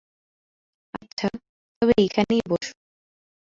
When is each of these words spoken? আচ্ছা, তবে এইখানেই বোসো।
আচ্ছা, 0.93 1.27
তবে 1.81 1.93
এইখানেই 1.97 2.41
বোসো। 2.49 2.73